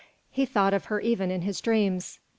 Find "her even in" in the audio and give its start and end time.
0.85-1.41